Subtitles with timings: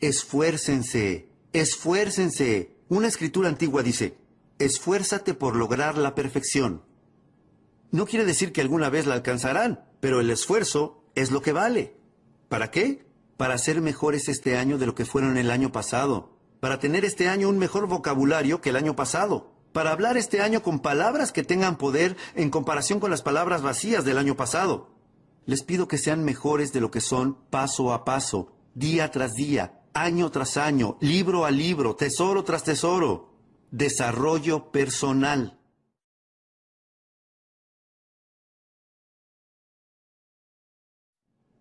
[0.00, 1.28] Esfuércense.
[1.52, 2.74] Esfuércense.
[2.88, 4.16] Una escritura antigua dice,
[4.58, 6.82] esfuérzate por lograr la perfección.
[7.90, 11.96] No quiere decir que alguna vez la alcanzarán, pero el esfuerzo es lo que vale.
[12.48, 13.04] ¿Para qué?
[13.36, 16.38] Para ser mejores este año de lo que fueron el año pasado.
[16.60, 19.52] Para tener este año un mejor vocabulario que el año pasado.
[19.72, 24.06] Para hablar este año con palabras que tengan poder en comparación con las palabras vacías
[24.06, 24.94] del año pasado.
[25.44, 29.79] Les pido que sean mejores de lo que son paso a paso, día tras día,
[29.94, 33.30] año tras año, libro a libro, tesoro tras tesoro.
[33.70, 35.58] Desarrollo personal.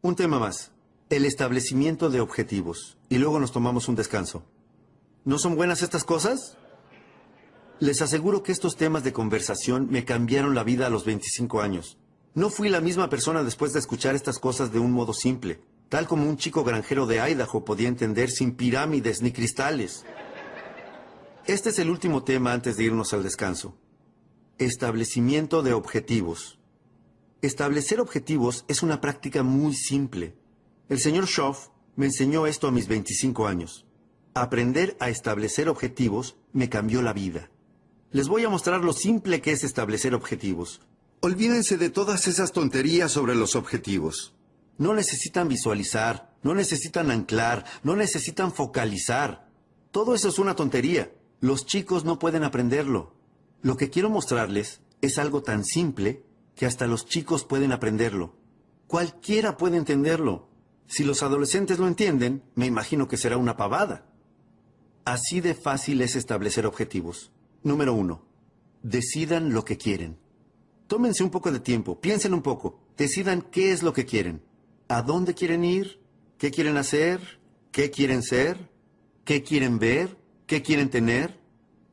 [0.01, 0.71] Un tema más.
[1.09, 2.97] El establecimiento de objetivos.
[3.09, 4.43] Y luego nos tomamos un descanso.
[5.25, 6.57] ¿No son buenas estas cosas?
[7.79, 11.97] Les aseguro que estos temas de conversación me cambiaron la vida a los 25 años.
[12.33, 16.07] No fui la misma persona después de escuchar estas cosas de un modo simple, tal
[16.07, 20.05] como un chico granjero de Idaho podía entender sin pirámides ni cristales.
[21.45, 23.75] Este es el último tema antes de irnos al descanso.
[24.59, 26.59] Establecimiento de objetivos.
[27.41, 30.35] Establecer objetivos es una práctica muy simple.
[30.89, 33.85] El señor Schoff me enseñó esto a mis 25 años.
[34.35, 37.49] Aprender a establecer objetivos me cambió la vida.
[38.11, 40.81] Les voy a mostrar lo simple que es establecer objetivos.
[41.21, 44.35] Olvídense de todas esas tonterías sobre los objetivos.
[44.79, 49.49] No necesitan visualizar, no necesitan anclar, no necesitan focalizar.
[49.91, 51.11] Todo eso es una tontería.
[51.41, 53.13] Los chicos no pueden aprenderlo.
[53.61, 56.23] Lo que quiero mostrarles es algo tan simple
[56.55, 58.37] que hasta los chicos pueden aprenderlo.
[58.87, 60.47] Cualquiera puede entenderlo.
[60.87, 64.05] Si los adolescentes lo entienden, me imagino que será una pavada.
[65.03, 67.33] Así de fácil es establecer objetivos.
[67.63, 68.23] Número uno,
[68.81, 70.17] decidan lo que quieren.
[70.87, 74.41] Tómense un poco de tiempo, piensen un poco, decidan qué es lo que quieren.
[74.91, 76.01] ¿A dónde quieren ir?
[76.39, 77.39] ¿Qué quieren hacer?
[77.71, 78.71] ¿Qué quieren ser?
[79.23, 80.17] ¿Qué quieren ver?
[80.47, 81.39] ¿Qué quieren tener?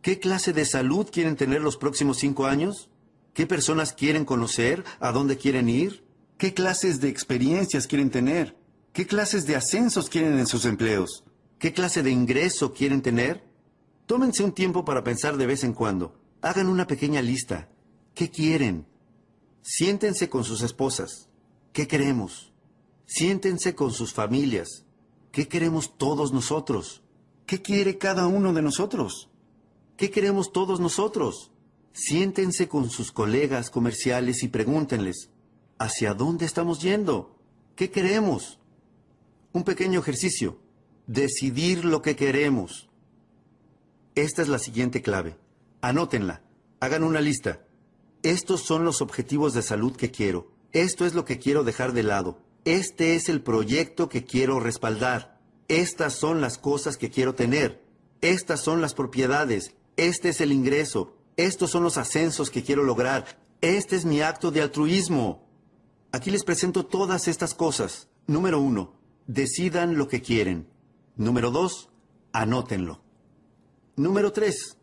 [0.01, 2.89] ¿Qué clase de salud quieren tener los próximos cinco años?
[3.35, 4.83] ¿Qué personas quieren conocer?
[4.99, 6.07] ¿A dónde quieren ir?
[6.39, 8.57] ¿Qué clases de experiencias quieren tener?
[8.95, 11.23] ¿Qué clases de ascensos quieren en sus empleos?
[11.59, 13.45] ¿Qué clase de ingreso quieren tener?
[14.07, 16.19] Tómense un tiempo para pensar de vez en cuando.
[16.41, 17.69] Hagan una pequeña lista.
[18.15, 18.87] ¿Qué quieren?
[19.61, 21.29] Siéntense con sus esposas.
[21.75, 22.55] ¿Qué queremos?
[23.07, 24.85] Siéntense con sus familias.
[25.33, 27.03] ¿Qué queremos todos nosotros?
[27.47, 29.31] ¿Qué quiere cada uno de nosotros?
[29.97, 31.53] ¿Qué queremos todos nosotros?
[31.93, 35.31] Siéntense con sus colegas comerciales y pregúntenles,
[35.79, 37.39] ¿hacia dónde estamos yendo?
[37.77, 38.59] ¿Qué queremos?
[39.53, 40.59] Un pequeño ejercicio.
[41.07, 42.89] Decidir lo que queremos.
[44.17, 45.37] Esta es la siguiente clave.
[45.81, 46.43] Anótenla.
[46.81, 47.65] Hagan una lista.
[48.23, 50.51] Estos son los objetivos de salud que quiero.
[50.73, 52.39] Esto es lo que quiero dejar de lado.
[52.67, 55.39] Este es el proyecto que quiero respaldar.
[55.69, 57.81] Estas son las cosas que quiero tener.
[58.23, 59.77] Estas son las propiedades.
[59.97, 61.17] Este es el ingreso.
[61.37, 63.41] Estos son los ascensos que quiero lograr.
[63.61, 65.47] Este es mi acto de altruismo.
[66.11, 68.09] Aquí les presento todas estas cosas.
[68.27, 68.95] Número uno,
[69.29, 70.67] decidan lo que quieren.
[71.15, 71.91] Número dos,
[72.33, 73.01] anótenlo.
[73.95, 74.77] Número tres,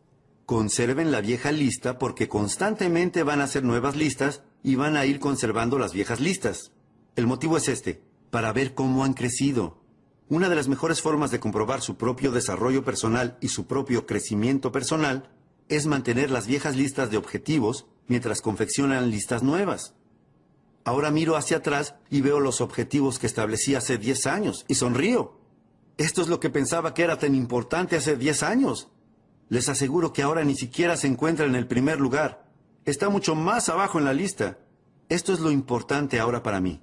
[0.45, 5.19] conserven la vieja lista porque constantemente van a hacer nuevas listas y van a ir
[5.19, 6.71] conservando las viejas listas.
[7.15, 8.01] El motivo es este,
[8.31, 9.77] para ver cómo han crecido.
[10.30, 14.71] Una de las mejores formas de comprobar su propio desarrollo personal y su propio crecimiento
[14.71, 15.30] personal
[15.69, 19.94] es mantener las viejas listas de objetivos mientras confeccionan listas nuevas.
[20.86, 25.39] Ahora miro hacia atrás y veo los objetivos que establecí hace 10 años y sonrío.
[25.98, 28.89] Esto es lo que pensaba que era tan importante hace 10 años.
[29.50, 32.50] Les aseguro que ahora ni siquiera se encuentra en el primer lugar.
[32.86, 34.57] Está mucho más abajo en la lista.
[35.10, 36.81] Esto es lo importante ahora para mí.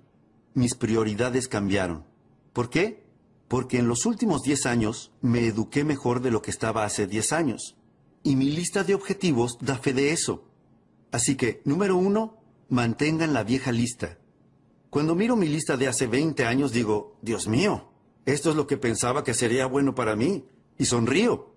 [0.54, 2.04] Mis prioridades cambiaron.
[2.52, 3.04] ¿Por qué?
[3.48, 7.32] Porque en los últimos 10 años me eduqué mejor de lo que estaba hace 10
[7.32, 7.76] años.
[8.22, 10.44] Y mi lista de objetivos da fe de eso.
[11.10, 12.36] Así que, número uno,
[12.68, 14.18] mantengan la vieja lista.
[14.90, 17.90] Cuando miro mi lista de hace 20 años digo, Dios mío,
[18.26, 20.44] esto es lo que pensaba que sería bueno para mí,
[20.78, 21.54] y sonrío.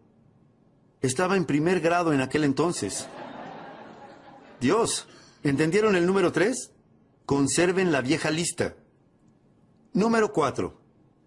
[1.01, 3.07] Estaba en primer grado en aquel entonces.
[4.61, 5.07] Dios,
[5.43, 6.71] ¿entendieron el número 3?
[7.25, 8.75] Conserven la vieja lista.
[9.95, 10.75] Número 4.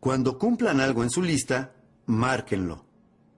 [0.01, 1.77] Cuando cumplan algo en su lista,
[2.07, 2.85] márquenlo.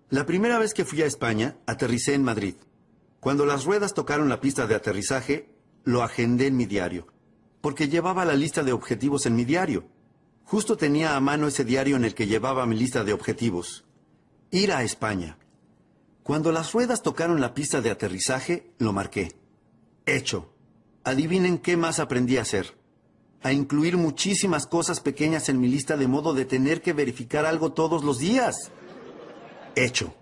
[0.09, 2.55] La primera vez que fui a España, aterricé en Madrid.
[3.21, 5.51] Cuando las ruedas tocaron la pista de aterrizaje,
[5.85, 7.09] lo agendé en mi diario,
[7.61, 9.85] porque llevaba la lista de objetivos en mi diario.
[10.45, 13.85] Justo tenía a mano ese diario en el que llevaba mi lista de objetivos.
[14.51, 15.37] Ir a España.
[16.23, 19.37] Cuando las ruedas tocaron la pista de aterrizaje, lo marqué.
[20.07, 20.55] Hecho.
[21.05, 22.78] Adivinen qué más aprendí a hacer.
[23.43, 27.73] A incluir muchísimas cosas pequeñas en mi lista de modo de tener que verificar algo
[27.73, 28.73] todos los días
[29.79, 30.14] hecho.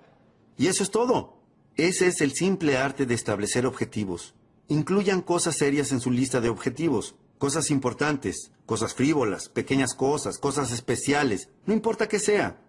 [0.56, 1.38] Y eso es todo.
[1.76, 4.34] Ese es el simple arte de establecer objetivos.
[4.68, 10.72] Incluyan cosas serias en su lista de objetivos, cosas importantes, cosas frívolas, pequeñas cosas, cosas
[10.72, 12.60] especiales, no importa qué sea.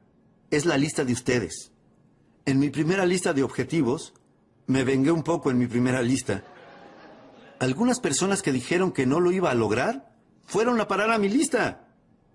[0.52, 1.72] Es la lista de ustedes.
[2.46, 4.14] En mi primera lista de objetivos,
[4.68, 6.44] me vengué un poco en mi primera lista.
[7.60, 10.14] Algunas personas que dijeron que no lo iba a lograr
[10.48, 11.88] fueron a parar a mi lista.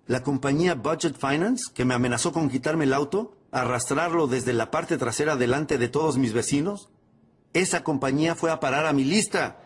[0.05, 4.97] La compañía Budget Finance, que me amenazó con quitarme el auto, arrastrarlo desde la parte
[4.97, 6.89] trasera delante de todos mis vecinos?
[7.53, 9.59] Esa compañía fue a parar a mi lista.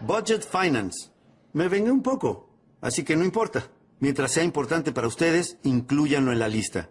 [0.00, 1.10] Budget Finance.
[1.52, 2.48] Me vengué un poco,
[2.80, 3.68] así que no importa.
[4.00, 6.90] Mientras sea importante para ustedes, incluyanlo en la lista.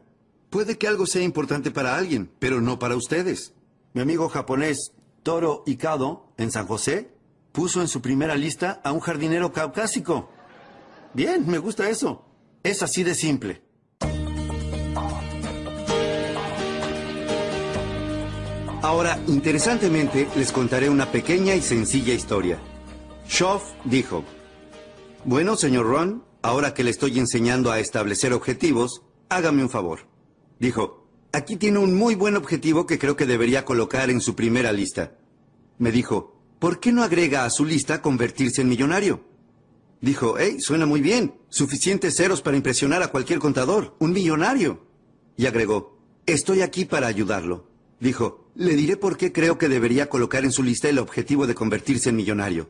[0.50, 3.54] Puede que algo sea importante para alguien, pero no para ustedes.
[3.94, 4.94] Mi amigo japonés
[5.24, 7.14] Toro Ikado, en San José,
[7.52, 10.30] puso en su primera lista a un jardinero caucásico.
[11.14, 12.26] Bien, me gusta eso.
[12.64, 13.62] Es así de simple.
[18.82, 22.60] Ahora, interesantemente, les contaré una pequeña y sencilla historia.
[23.28, 24.24] Schoff dijo,
[25.26, 30.08] Bueno, señor Ron, ahora que le estoy enseñando a establecer objetivos, hágame un favor.
[30.60, 34.72] Dijo, aquí tiene un muy buen objetivo que creo que debería colocar en su primera
[34.72, 35.16] lista.
[35.78, 39.31] Me dijo, ¿por qué no agrega a su lista convertirse en millonario?
[40.02, 44.84] Dijo, hey, suena muy bien, suficientes ceros para impresionar a cualquier contador, un millonario.
[45.38, 47.68] Y agregó, estoy aquí para ayudarlo.
[48.00, 51.54] Dijo, le diré por qué creo que debería colocar en su lista el objetivo de
[51.54, 52.70] convertirse en millonario.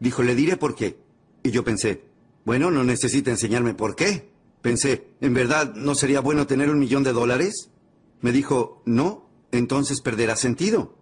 [0.00, 0.98] Dijo, le diré por qué.
[1.44, 2.02] Y yo pensé,
[2.44, 4.28] bueno, no necesita enseñarme por qué.
[4.60, 7.70] Pensé, ¿en verdad no sería bueno tener un millón de dólares?
[8.20, 10.98] Me dijo, no, entonces perderá sentido.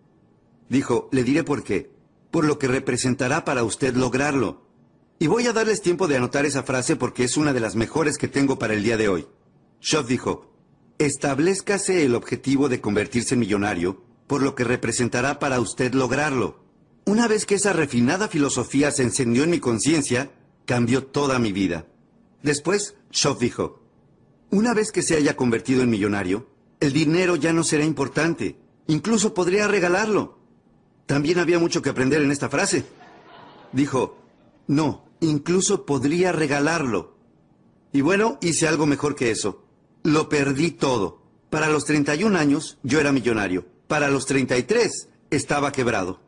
[0.69, 1.91] Dijo, le diré por qué.
[2.31, 4.67] Por lo que representará para usted lograrlo.
[5.23, 8.19] Y voy a darles tiempo de anotar esa frase porque es una de las mejores
[8.19, 9.29] que tengo para el día de hoy.
[9.81, 10.51] Schoff dijo,
[10.99, 16.65] Establezcase el objetivo de convertirse en millonario, por lo que representará para usted lograrlo.
[17.05, 20.33] Una vez que esa refinada filosofía se encendió en mi conciencia,
[20.67, 21.87] cambió toda mi vida.
[22.43, 23.81] Después, Schoff dijo,
[24.51, 26.49] una vez que se haya convertido en millonario,
[26.81, 28.59] el dinero ya no será importante.
[28.89, 30.41] Incluso podría regalarlo.
[31.07, 32.85] También había mucho que aprender en esta frase.
[33.73, 34.19] Dijo,
[34.67, 37.17] no, incluso podría regalarlo.
[37.93, 39.65] Y bueno, hice algo mejor que eso.
[40.03, 41.23] Lo perdí todo.
[41.49, 43.67] Para los 31 años yo era millonario.
[43.87, 46.21] Para los 33 estaba quebrado.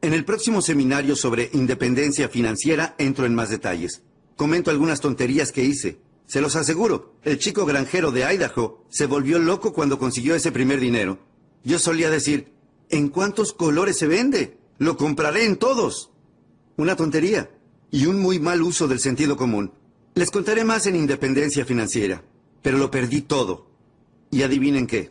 [0.00, 4.02] En el próximo seminario sobre independencia financiera entro en más detalles.
[4.36, 6.00] Comento algunas tonterías que hice.
[6.26, 10.80] Se los aseguro, el chico granjero de Idaho se volvió loco cuando consiguió ese primer
[10.80, 11.18] dinero.
[11.62, 12.52] Yo solía decir,
[12.88, 14.58] ¿en cuántos colores se vende?
[14.78, 16.10] Lo compraré en todos.
[16.76, 17.50] Una tontería
[17.92, 19.70] y un muy mal uso del sentido común.
[20.14, 22.24] Les contaré más en independencia financiera
[22.62, 23.66] pero lo perdí todo.
[24.30, 25.10] Y adivinen qué.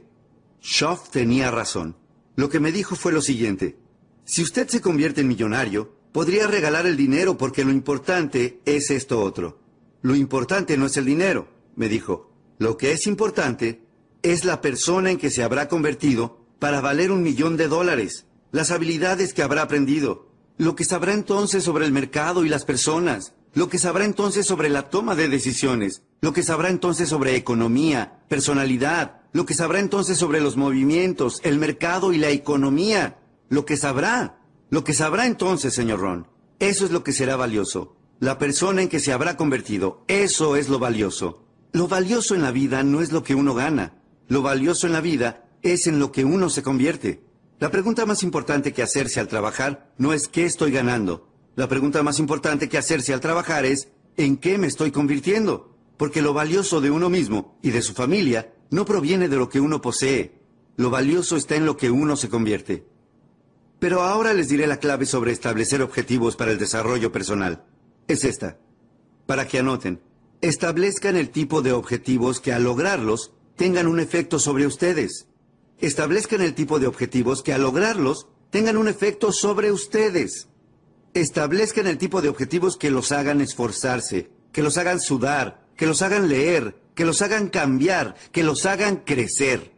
[0.63, 1.95] Schoff tenía razón.
[2.35, 3.77] Lo que me dijo fue lo siguiente.
[4.25, 9.21] Si usted se convierte en millonario, podría regalar el dinero porque lo importante es esto
[9.21, 9.59] otro.
[10.01, 12.31] Lo importante no es el dinero, me dijo.
[12.57, 13.81] Lo que es importante
[14.23, 18.71] es la persona en que se habrá convertido para valer un millón de dólares, las
[18.71, 23.67] habilidades que habrá aprendido, lo que sabrá entonces sobre el mercado y las personas, lo
[23.67, 29.21] que sabrá entonces sobre la toma de decisiones, lo que sabrá entonces sobre economía, personalidad,
[29.33, 34.39] lo que sabrá entonces sobre los movimientos, el mercado y la economía, lo que sabrá,
[34.69, 36.27] lo que sabrá entonces, señor Ron.
[36.59, 37.95] Eso es lo que será valioso.
[38.19, 41.43] La persona en que se habrá convertido, eso es lo valioso.
[41.73, 43.93] Lo valioso en la vida no es lo que uno gana.
[44.27, 47.23] Lo valioso en la vida es en lo que uno se convierte.
[47.61, 51.29] La pregunta más importante que hacerse al trabajar no es qué estoy ganando.
[51.55, 55.77] La pregunta más importante que hacerse al trabajar es ¿en qué me estoy convirtiendo?
[55.95, 59.59] Porque lo valioso de uno mismo y de su familia no proviene de lo que
[59.59, 60.41] uno posee.
[60.75, 62.87] Lo valioso está en lo que uno se convierte.
[63.77, 67.63] Pero ahora les diré la clave sobre establecer objetivos para el desarrollo personal.
[68.07, 68.57] Es esta.
[69.27, 70.01] Para que anoten.
[70.41, 75.27] Establezcan el tipo de objetivos que al lograrlos tengan un efecto sobre ustedes
[75.81, 80.47] establezcan el tipo de objetivos que al lograrlos tengan un efecto sobre ustedes.
[81.13, 86.01] Establezcan el tipo de objetivos que los hagan esforzarse, que los hagan sudar, que los
[86.01, 89.73] hagan leer, que los hagan cambiar, que los hagan crecer.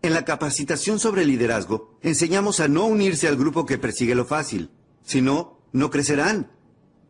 [0.00, 4.70] En la capacitación sobre liderazgo, enseñamos a no unirse al grupo que persigue lo fácil.
[5.04, 6.50] Si no, no crecerán.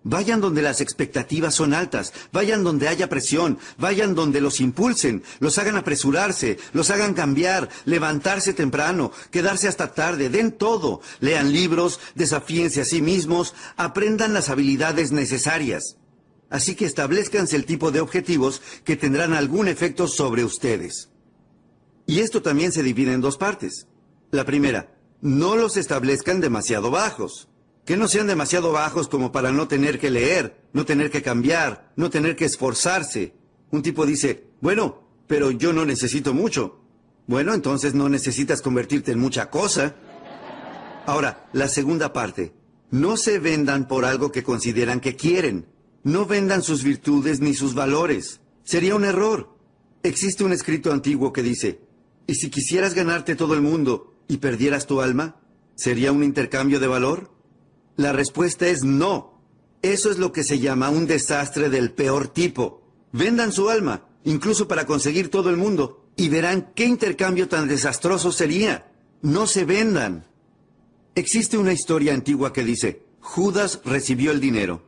[0.04, 5.58] Vayan donde las expectativas son altas, vayan donde haya presión, vayan donde los impulsen, los
[5.58, 12.80] hagan apresurarse, los hagan cambiar, levantarse temprano, quedarse hasta tarde, den todo, lean libros, desafíense
[12.80, 15.98] a sí mismos, aprendan las habilidades necesarias.
[16.50, 21.10] Así que establezcanse el tipo de objetivos que tendrán algún efecto sobre ustedes.
[22.06, 23.86] Y esto también se divide en dos partes.
[24.32, 27.48] La primera, no los establezcan demasiado bajos.
[27.84, 31.92] Que no sean demasiado bajos como para no tener que leer, no tener que cambiar,
[31.96, 33.34] no tener que esforzarse.
[33.70, 36.80] Un tipo dice, bueno, pero yo no necesito mucho.
[37.26, 39.96] Bueno, entonces no necesitas convertirte en mucha cosa.
[41.06, 42.52] Ahora, la segunda parte.
[42.90, 45.66] No se vendan por algo que consideran que quieren.
[46.04, 48.40] No vendan sus virtudes ni sus valores.
[48.64, 49.56] Sería un error.
[50.02, 51.80] Existe un escrito antiguo que dice,
[52.26, 55.36] ¿y si quisieras ganarte todo el mundo y perdieras tu alma?
[55.74, 57.31] ¿Sería un intercambio de valor?
[57.96, 59.40] La respuesta es no.
[59.82, 62.82] Eso es lo que se llama un desastre del peor tipo.
[63.12, 68.32] Vendan su alma, incluso para conseguir todo el mundo, y verán qué intercambio tan desastroso
[68.32, 68.90] sería.
[69.20, 70.26] No se vendan.
[71.14, 74.82] Existe una historia antigua que dice, Judas recibió el dinero.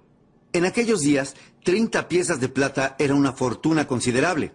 [0.53, 1.35] En aquellos días,
[1.65, 4.53] 30 piezas de plata era una fortuna considerable.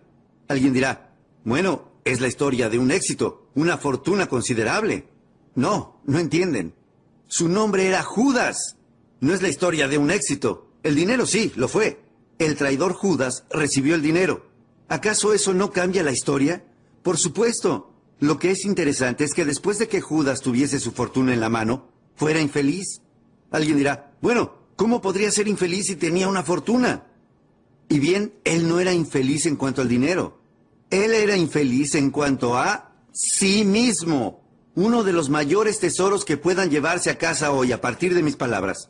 [0.48, 1.14] Alguien dirá,
[1.44, 5.08] bueno, es la historia de un éxito, una fortuna considerable.
[5.56, 6.74] No, no entienden.
[7.30, 8.76] Su nombre era Judas.
[9.22, 10.72] No es la historia de un éxito.
[10.82, 12.02] El dinero sí, lo fue.
[12.40, 14.48] El traidor Judas recibió el dinero.
[14.88, 16.66] ¿Acaso eso no cambia la historia?
[17.04, 17.94] Por supuesto.
[18.20, 21.50] Lo que es interesante es que después de que Judas tuviese su fortuna en la
[21.50, 23.02] mano, fuera infeliz.
[23.52, 27.06] Alguien dirá, bueno, ¿cómo podría ser infeliz si tenía una fortuna?
[27.90, 30.42] Y bien, él no era infeliz en cuanto al dinero.
[30.90, 34.49] Él era infeliz en cuanto a sí mismo
[34.80, 38.38] uno de los mayores tesoros que puedan llevarse a casa hoy a partir de mis
[38.38, 38.90] palabras.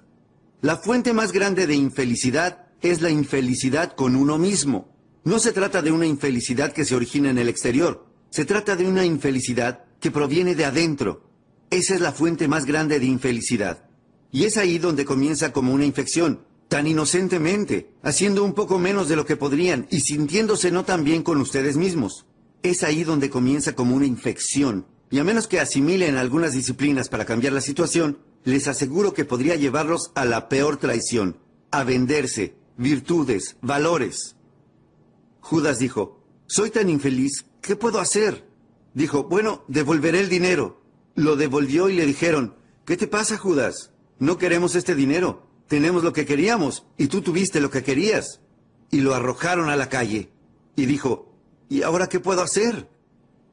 [0.62, 4.94] La fuente más grande de infelicidad es la infelicidad con uno mismo.
[5.24, 8.86] No se trata de una infelicidad que se origina en el exterior, se trata de
[8.86, 11.24] una infelicidad que proviene de adentro.
[11.72, 13.90] Esa es la fuente más grande de infelicidad.
[14.32, 19.16] Y es ahí donde comienza como una infección, tan inocentemente, haciendo un poco menos de
[19.16, 22.28] lo que podrían y sintiéndose no tan bien con ustedes mismos.
[22.62, 27.26] Es ahí donde comienza como una infección, y a menos que asimilen algunas disciplinas para
[27.26, 31.38] cambiar la situación, les aseguro que podría llevarlos a la peor traición,
[31.72, 34.36] a venderse, virtudes, valores.
[35.42, 38.48] Judas dijo, soy tan infeliz, ¿qué puedo hacer?
[38.94, 40.82] Dijo, bueno, devolveré el dinero.
[41.16, 43.92] Lo devolvió y le dijeron, ¿qué te pasa, Judas?
[44.20, 45.48] No queremos este dinero.
[45.68, 48.42] Tenemos lo que queríamos y tú tuviste lo que querías.
[48.92, 50.32] Y lo arrojaron a la calle.
[50.76, 51.34] Y dijo,
[51.68, 52.90] ¿y ahora qué puedo hacer?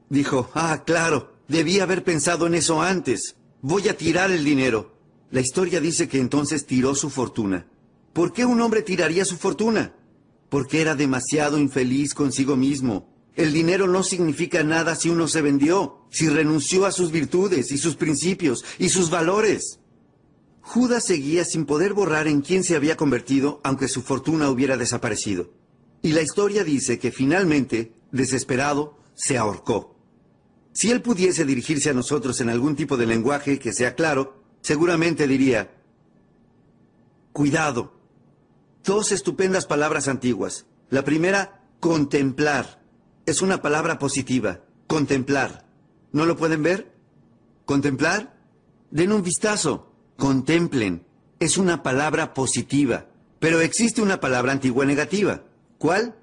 [0.08, 3.36] Dijo, ah, claro, Debí haber pensado en eso antes.
[3.62, 4.96] Voy a tirar el dinero.
[5.30, 7.66] La historia dice que entonces tiró su fortuna.
[8.12, 9.94] ¿Por qué un hombre tiraría su fortuna?
[10.48, 13.08] Porque era demasiado infeliz consigo mismo.
[13.34, 17.78] El dinero no significa nada si uno se vendió, si renunció a sus virtudes y
[17.78, 19.80] sus principios y sus valores.
[20.62, 25.52] Judas seguía sin poder borrar en quién se había convertido aunque su fortuna hubiera desaparecido.
[26.02, 29.95] Y la historia dice que finalmente, desesperado, se ahorcó.
[30.76, 35.26] Si él pudiese dirigirse a nosotros en algún tipo de lenguaje que sea claro, seguramente
[35.26, 35.70] diría,
[37.32, 37.94] cuidado.
[38.84, 40.66] Dos estupendas palabras antiguas.
[40.90, 42.84] La primera, contemplar.
[43.24, 44.60] Es una palabra positiva.
[44.86, 45.64] Contemplar.
[46.12, 46.92] ¿No lo pueden ver?
[47.64, 48.36] ¿Contemplar?
[48.90, 49.90] Den un vistazo.
[50.18, 51.06] Contemplen.
[51.40, 53.06] es una palabra positiva,
[53.38, 55.42] pero existe una palabra antigua negativa.
[55.78, 56.16] ¿Cuál?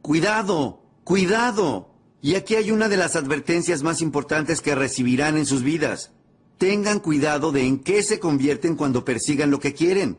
[0.00, 1.97] Cuidado, cuidado.
[2.20, 6.10] Y aquí hay una de las advertencias más importantes que recibirán en sus vidas.
[6.58, 10.18] Tengan cuidado de en qué se convierten cuando persigan lo que quieren.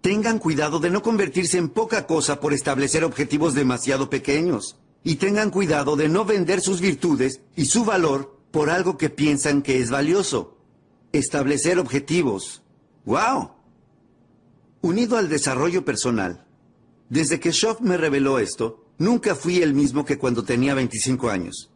[0.00, 4.76] Tengan cuidado de no convertirse en poca cosa por establecer objetivos demasiado pequeños.
[5.02, 9.62] Y tengan cuidado de no vender sus virtudes y su valor por algo que piensan
[9.62, 10.56] que es valioso.
[11.12, 12.62] Establecer objetivos.
[13.04, 13.50] ¡Wow!
[14.80, 16.46] Unido al desarrollo personal.
[17.08, 21.70] Desde que Schoff me reveló esto, nunca fui el mismo que cuando tenía 25 años.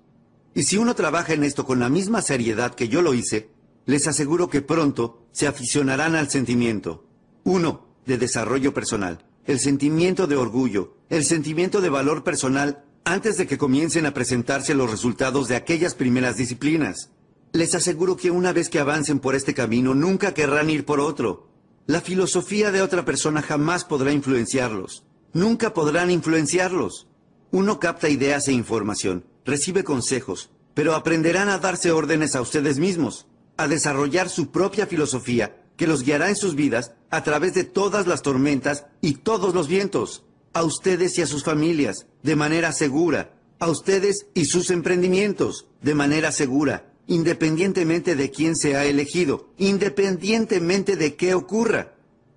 [0.54, 3.50] Y si uno trabaja en esto con la misma seriedad que yo lo hice,
[3.84, 7.04] les aseguro que pronto se aficionarán al sentimiento.
[7.44, 9.26] Uno, de desarrollo personal.
[9.44, 14.74] El sentimiento de orgullo, el sentimiento de valor personal antes de que comiencen a presentarse
[14.74, 17.10] los resultados de aquellas primeras disciplinas.
[17.52, 21.48] Les aseguro que una vez que avancen por este camino, nunca querrán ir por otro.
[21.86, 25.04] La filosofía de otra persona jamás podrá influenciarlos.
[25.32, 27.06] Nunca podrán influenciarlos.
[27.50, 33.26] Uno capta ideas e información, recibe consejos, pero aprenderán a darse órdenes a ustedes mismos,
[33.56, 38.06] a desarrollar su propia filosofía que los guiará en sus vidas a través de todas
[38.06, 43.34] las tormentas y todos los vientos a ustedes y a sus familias de manera segura,
[43.58, 50.96] a ustedes y sus emprendimientos de manera segura, independientemente de quién se ha elegido, independientemente
[50.96, 51.92] de qué ocurra.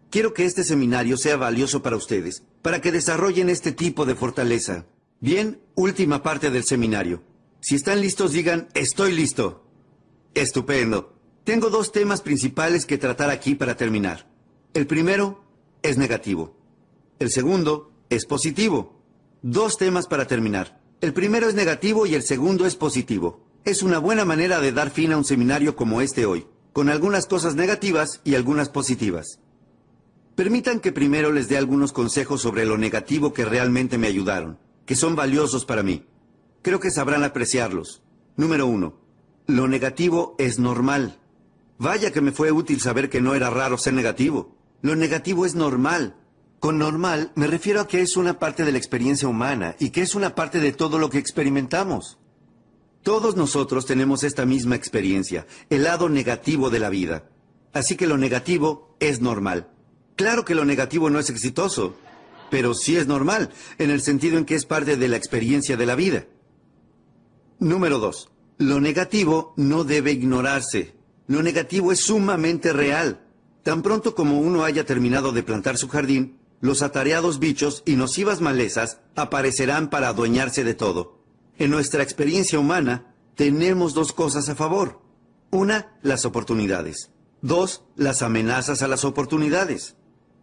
[0.10, 4.86] Quiero que este seminario sea valioso para ustedes, para que desarrollen este tipo de fortaleza.
[5.22, 7.22] Bien, última parte del seminario.
[7.60, 9.66] Si están listos, digan, estoy listo.
[10.34, 11.14] Estupendo.
[11.44, 14.28] Tengo dos temas principales que tratar aquí para terminar.
[14.74, 15.44] El primero
[15.82, 16.56] es negativo.
[17.20, 19.02] El segundo es positivo.
[19.42, 20.80] Dos temas para terminar.
[21.02, 23.46] El primero es negativo y el segundo es positivo.
[23.66, 27.26] Es una buena manera de dar fin a un seminario como este hoy, con algunas
[27.26, 29.40] cosas negativas y algunas positivas.
[30.36, 34.58] Permitan que primero les dé algunos consejos sobre lo negativo que realmente me ayudaron,
[34.89, 36.03] que son valiosos para mí.
[36.64, 38.01] Creo que sabrán apreciarlos.
[38.37, 38.96] Número uno.
[39.46, 41.20] Lo negativo es normal.
[41.77, 44.57] Vaya que me fue útil saber que no era raro ser negativo.
[44.81, 46.16] Lo negativo es normal.
[46.59, 50.01] Con normal me refiero a que es una parte de la experiencia humana y que
[50.01, 52.18] es una parte de todo lo que experimentamos.
[53.03, 57.29] Todos nosotros tenemos esta misma experiencia, el lado negativo de la vida.
[57.74, 59.70] Así que lo negativo es normal.
[60.16, 61.96] Claro que lo negativo no es exitoso,
[62.50, 65.85] pero sí es normal, en el sentido en que es parte de la experiencia de
[65.85, 66.25] la vida.
[67.59, 68.29] Número dos.
[68.57, 70.96] Lo negativo no debe ignorarse.
[71.27, 73.22] Lo negativo es sumamente real.
[73.64, 78.42] Tan pronto como uno haya terminado de plantar su jardín, los atareados bichos y nocivas
[78.42, 81.20] malezas aparecerán para adueñarse de todo.
[81.57, 85.01] En nuestra experiencia humana, tenemos dos cosas a favor.
[85.51, 87.12] Una, las oportunidades.
[87.42, 89.96] Dos, las amenazas a las oportunidades.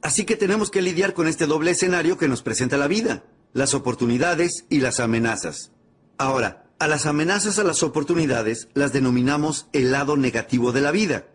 [0.07, 3.75] Así que tenemos que lidiar con este doble escenario que nos presenta la vida, las
[3.75, 5.73] oportunidades y las amenazas.
[6.17, 11.27] Ahora, a las amenazas a las oportunidades las denominamos el lado negativo de la vida.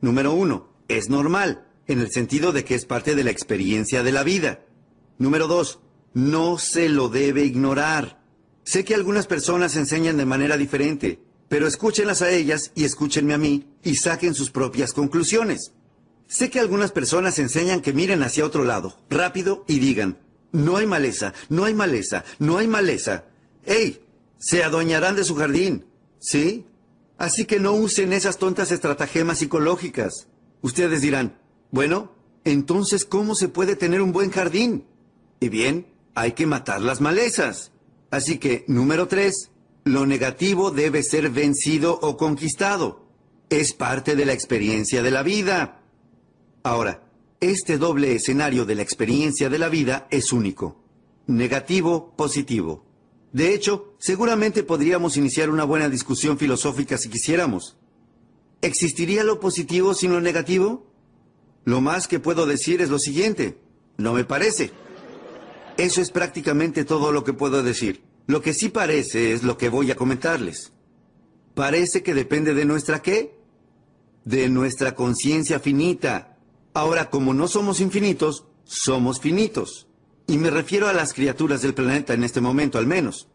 [0.00, 4.12] Número uno, es normal en el sentido de que es parte de la experiencia de
[4.12, 4.60] la vida.
[5.18, 5.80] Número dos,
[6.12, 8.22] no se lo debe ignorar.
[8.62, 13.38] Sé que algunas personas enseñan de manera diferente, pero escúchenlas a ellas y escúchenme a
[13.38, 15.72] mí y saquen sus propias conclusiones.
[16.34, 20.18] Sé que algunas personas enseñan que miren hacia otro lado, rápido, y digan,
[20.50, 23.26] no hay maleza, no hay maleza, no hay maleza.
[23.64, 24.04] ¡Ey!
[24.36, 25.86] Se adueñarán de su jardín.
[26.18, 26.66] ¿Sí?
[27.18, 30.26] Así que no usen esas tontas estratagemas psicológicas.
[30.60, 31.38] Ustedes dirán,
[31.70, 32.10] bueno,
[32.42, 34.86] entonces, ¿cómo se puede tener un buen jardín?
[35.38, 37.70] Y bien, hay que matar las malezas.
[38.10, 39.52] Así que, número tres,
[39.84, 43.06] lo negativo debe ser vencido o conquistado.
[43.50, 45.80] Es parte de la experiencia de la vida.
[46.66, 47.02] Ahora,
[47.40, 50.80] este doble escenario de la experiencia de la vida es único.
[51.26, 52.86] Negativo, positivo.
[53.34, 57.76] De hecho, seguramente podríamos iniciar una buena discusión filosófica si quisiéramos.
[58.62, 60.86] ¿Existiría lo positivo sin lo negativo?
[61.66, 63.58] Lo más que puedo decir es lo siguiente.
[63.98, 64.70] No me parece.
[65.76, 68.02] Eso es prácticamente todo lo que puedo decir.
[68.26, 70.72] Lo que sí parece es lo que voy a comentarles.
[71.54, 73.36] Parece que depende de nuestra qué?
[74.24, 76.33] De nuestra conciencia finita.
[76.74, 79.86] Ahora, como no somos infinitos, somos finitos.
[80.26, 83.28] Y me refiero a las criaturas del planeta en este momento, al menos.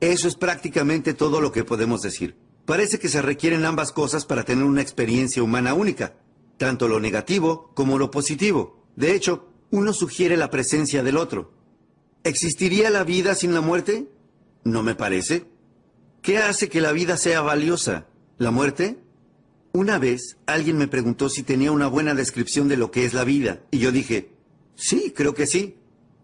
[0.00, 2.36] Eso es prácticamente todo lo que podemos decir.
[2.66, 6.14] Parece que se requieren ambas cosas para tener una experiencia humana única
[6.60, 8.84] tanto lo negativo como lo positivo.
[8.94, 11.54] De hecho, uno sugiere la presencia del otro.
[12.22, 14.10] ¿Existiría la vida sin la muerte?
[14.62, 15.46] No me parece.
[16.20, 18.08] ¿Qué hace que la vida sea valiosa?
[18.36, 18.98] ¿La muerte?
[19.72, 23.22] Una vez alguien me preguntó si tenía una buena descripción de lo que es la
[23.22, 24.32] vida, y yo dije,
[24.74, 25.76] sí, creo que sí.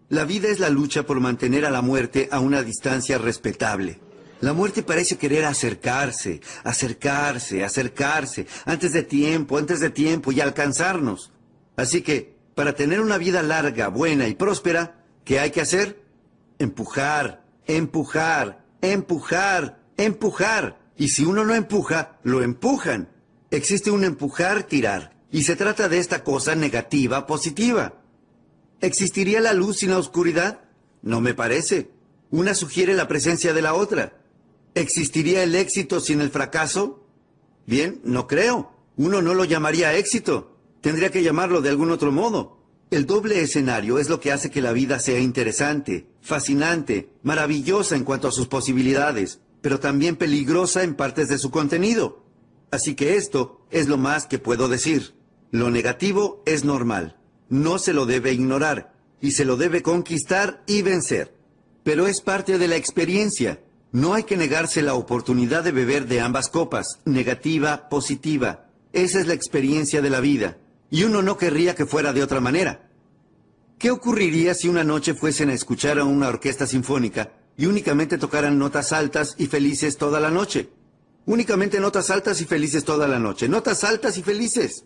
[0.09, 4.01] La vida es la lucha por mantener a la muerte a una distancia respetable.
[4.41, 11.33] La muerte parece querer acercarse, acercarse, acercarse, antes de tiempo, antes de tiempo y alcanzarnos.
[11.77, 16.03] Así que, para tener una vida larga, buena y próspera, ¿qué hay que hacer?
[16.59, 20.79] Empujar, empujar, empujar, empujar.
[20.97, 23.09] Y si uno no empuja, lo empujan.
[23.51, 27.95] Existe un empujar-tirar, y se trata de esta cosa negativa positiva.
[28.81, 30.61] ¿Existiría la luz sin la oscuridad?
[31.03, 31.91] No me parece.
[32.31, 34.19] Una sugiere la presencia de la otra.
[34.75, 37.07] ¿Existiría el éxito sin el fracaso?
[37.67, 38.73] Bien, no creo.
[38.97, 40.57] Uno no lo llamaría éxito.
[40.81, 42.59] Tendría que llamarlo de algún otro modo.
[42.91, 48.05] El doble escenario es lo que hace que la vida sea interesante, fascinante, maravillosa en
[48.05, 52.26] cuanto a sus posibilidades, pero también peligrosa en partes de su contenido.
[52.77, 55.15] Así que esto es lo más que puedo decir.
[55.51, 57.17] Lo negativo es normal.
[57.49, 61.35] No se lo debe ignorar y se lo debe conquistar y vencer.
[61.85, 63.63] Pero es parte de la experiencia.
[63.93, 68.67] No hay que negarse la oportunidad de beber de ambas copas, negativa, positiva.
[68.93, 70.59] Esa es la experiencia de la vida.
[70.91, 72.91] Y uno no querría que fuera de otra manera.
[73.79, 78.59] ¿Qué ocurriría si una noche fuesen a escuchar a una orquesta sinfónica y únicamente tocaran
[78.59, 80.69] notas altas y felices toda la noche?
[81.27, 83.49] Únicamente notas altas y felices toda la noche.
[83.49, 84.85] Notas altas y felices.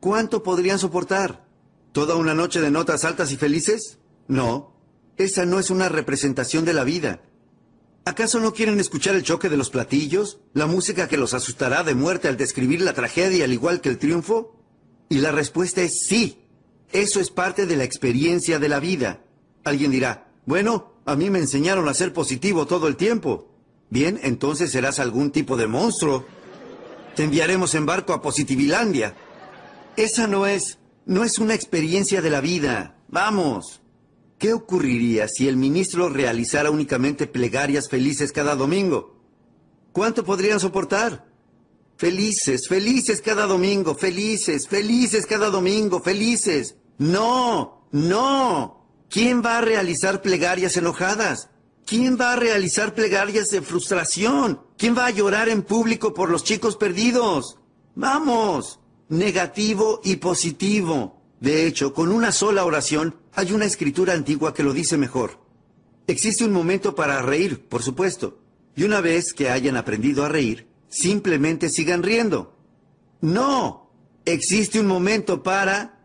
[0.00, 1.46] ¿Cuánto podrían soportar?
[1.92, 3.98] ¿Toda una noche de notas altas y felices?
[4.26, 4.74] No.
[5.16, 7.22] Esa no es una representación de la vida.
[8.04, 10.40] ¿Acaso no quieren escuchar el choque de los platillos?
[10.54, 13.98] ¿La música que los asustará de muerte al describir la tragedia al igual que el
[13.98, 14.60] triunfo?
[15.08, 16.44] Y la respuesta es sí.
[16.92, 19.24] Eso es parte de la experiencia de la vida.
[19.62, 23.53] Alguien dirá, bueno, a mí me enseñaron a ser positivo todo el tiempo.
[23.90, 26.26] Bien, entonces serás algún tipo de monstruo.
[27.14, 29.14] Te enviaremos en barco a Positivilandia.
[29.96, 32.96] Esa no es, no es una experiencia de la vida.
[33.08, 33.80] Vamos.
[34.38, 39.14] ¿Qué ocurriría si el ministro realizara únicamente plegarias felices cada domingo?
[39.92, 41.24] ¿Cuánto podrían soportar?
[41.96, 46.76] Felices, felices cada domingo, felices, felices cada domingo, felices.
[46.98, 48.84] No, no.
[49.08, 51.50] ¿Quién va a realizar plegarias enojadas?
[51.86, 54.60] ¿Quién va a realizar plegarias de frustración?
[54.78, 57.58] ¿Quién va a llorar en público por los chicos perdidos?
[57.94, 61.20] Vamos, negativo y positivo.
[61.40, 65.38] De hecho, con una sola oración hay una escritura antigua que lo dice mejor.
[66.06, 68.38] Existe un momento para reír, por supuesto,
[68.74, 72.56] y una vez que hayan aprendido a reír, simplemente sigan riendo.
[73.20, 73.90] No,
[74.24, 76.00] existe un momento para...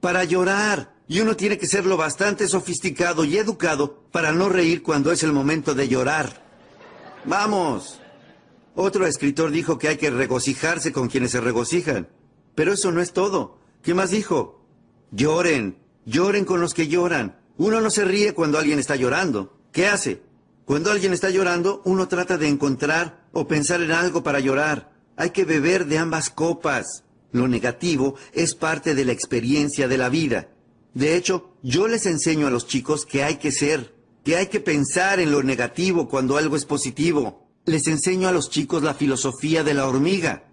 [0.00, 0.94] para llorar.
[1.08, 5.22] Y uno tiene que ser lo bastante sofisticado y educado para no reír cuando es
[5.22, 6.42] el momento de llorar.
[7.24, 8.00] Vamos.
[8.74, 12.08] Otro escritor dijo que hay que regocijarse con quienes se regocijan.
[12.54, 13.58] Pero eso no es todo.
[13.82, 14.64] ¿Qué más dijo?
[15.10, 17.38] Lloren, lloren con los que lloran.
[17.56, 19.58] Uno no se ríe cuando alguien está llorando.
[19.72, 20.22] ¿Qué hace?
[20.64, 24.92] Cuando alguien está llorando, uno trata de encontrar o pensar en algo para llorar.
[25.16, 27.04] Hay que beber de ambas copas.
[27.32, 30.48] Lo negativo es parte de la experiencia de la vida.
[30.94, 33.94] De hecho, yo les enseño a los chicos que hay que ser,
[34.34, 37.48] hay que pensar en lo negativo cuando algo es positivo.
[37.64, 40.44] Les enseño a los chicos la filosofía de la hormiga.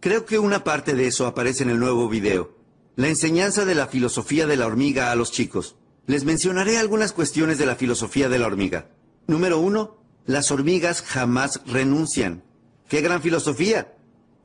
[0.00, 2.56] Creo que una parte de eso aparece en el nuevo video.
[2.96, 5.76] La enseñanza de la filosofía de la hormiga a los chicos.
[6.06, 8.90] Les mencionaré algunas cuestiones de la filosofía de la hormiga.
[9.26, 12.42] Número uno, las hormigas jamás renuncian.
[12.88, 13.94] ¡Qué gran filosofía!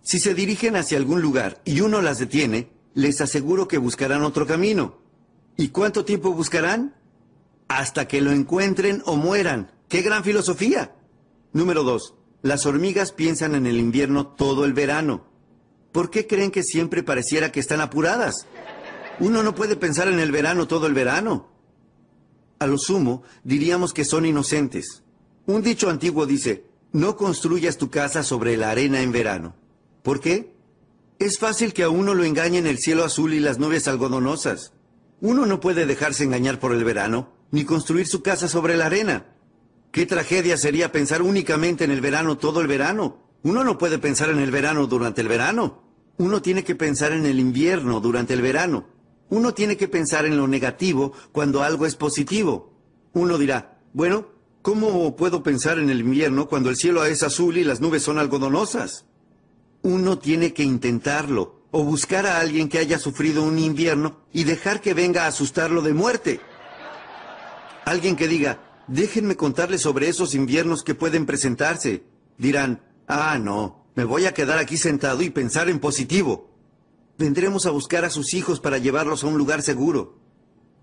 [0.01, 4.47] Si se dirigen hacia algún lugar y uno las detiene, les aseguro que buscarán otro
[4.47, 4.99] camino.
[5.57, 6.95] ¿Y cuánto tiempo buscarán?
[7.67, 9.71] Hasta que lo encuentren o mueran.
[9.89, 10.95] ¡Qué gran filosofía!
[11.53, 12.13] Número dos.
[12.41, 15.25] Las hormigas piensan en el invierno todo el verano.
[15.91, 18.45] ¿Por qué creen que siempre pareciera que están apuradas?
[19.19, 21.47] Uno no puede pensar en el verano todo el verano.
[22.59, 25.03] A lo sumo, diríamos que son inocentes.
[25.45, 29.55] Un dicho antiguo dice, no construyas tu casa sobre la arena en verano.
[30.03, 30.53] ¿Por qué?
[31.19, 34.73] Es fácil que a uno lo engañen el cielo azul y las nubes algodonosas.
[35.19, 39.25] Uno no puede dejarse engañar por el verano, ni construir su casa sobre la arena.
[39.91, 43.23] Qué tragedia sería pensar únicamente en el verano todo el verano.
[43.43, 45.83] Uno no puede pensar en el verano durante el verano.
[46.17, 48.87] Uno tiene que pensar en el invierno durante el verano.
[49.29, 52.73] Uno tiene que pensar en lo negativo cuando algo es positivo.
[53.13, 54.27] Uno dirá, bueno,
[54.61, 58.19] ¿cómo puedo pensar en el invierno cuando el cielo es azul y las nubes son
[58.19, 59.05] algodonosas?
[59.83, 64.81] Uno tiene que intentarlo o buscar a alguien que haya sufrido un invierno y dejar
[64.81, 66.39] que venga a asustarlo de muerte.
[67.87, 72.03] Alguien que diga, déjenme contarles sobre esos inviernos que pueden presentarse.
[72.37, 76.51] Dirán, ah, no, Me voy a quedar aquí sentado y pensar en positivo.
[77.17, 80.19] Vendremos a buscar a sus hijos para llevarlos a un lugar seguro.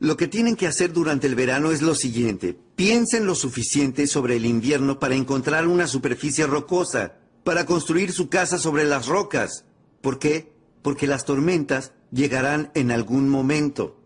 [0.01, 2.59] Lo que tienen que hacer durante el verano es lo siguiente.
[2.75, 8.59] Piensen lo suficiente sobre el invierno para encontrar una superficie rocosa, para construir su casa
[8.59, 9.67] sobre las rocas.
[10.01, 10.55] ¿Por qué?
[10.81, 14.01] Porque las tormentas llegarán en algún momento.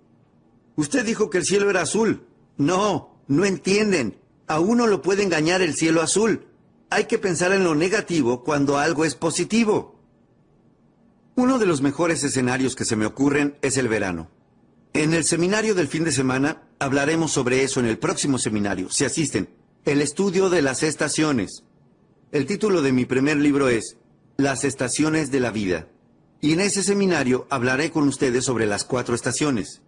[0.75, 2.28] Usted dijo que el cielo era azul.
[2.59, 4.19] No, no entienden.
[4.49, 6.47] A uno lo puede engañar el cielo azul.
[6.91, 9.99] Hay que pensar en lo negativo cuando algo es positivo.
[11.37, 14.29] Uno de los mejores escenarios que se me ocurren es el verano.
[14.93, 19.05] En el seminario del fin de semana hablaremos sobre eso en el próximo seminario, si
[19.05, 19.49] asisten.
[19.85, 21.63] El estudio de las estaciones.
[22.33, 23.97] El título de mi primer libro es
[24.37, 25.87] Las estaciones de la vida.
[26.41, 29.83] Y en ese seminario hablaré con ustedes sobre las cuatro estaciones.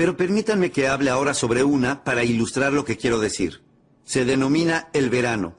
[0.00, 3.60] Pero permítanme que hable ahora sobre una para ilustrar lo que quiero decir.
[4.02, 5.58] Se denomina el verano.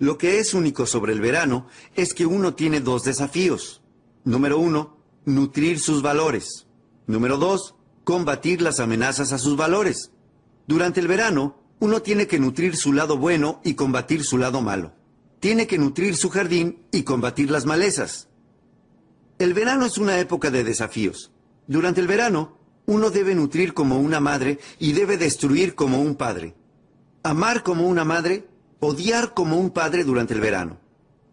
[0.00, 3.80] Lo que es único sobre el verano es que uno tiene dos desafíos.
[4.24, 6.66] Número uno, nutrir sus valores.
[7.06, 10.10] Número dos, combatir las amenazas a sus valores.
[10.66, 14.92] Durante el verano, uno tiene que nutrir su lado bueno y combatir su lado malo.
[15.38, 18.28] Tiene que nutrir su jardín y combatir las malezas.
[19.38, 21.30] El verano es una época de desafíos.
[21.68, 22.57] Durante el verano,
[22.88, 26.54] uno debe nutrir como una madre y debe destruir como un padre.
[27.22, 28.48] Amar como una madre,
[28.80, 30.80] odiar como un padre durante el verano.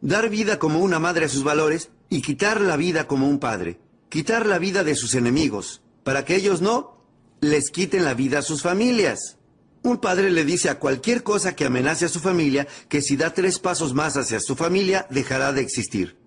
[0.02, 3.80] Dar vida como una madre a sus valores y quitar la vida como un padre.
[4.10, 6.98] Quitar la vida de sus enemigos, para que ellos no
[7.40, 9.38] les quiten la vida a sus familias.
[9.82, 13.34] Un padre le dice a cualquier cosa que amenace a su familia que si da
[13.34, 16.18] tres pasos más hacia su familia dejará de existir.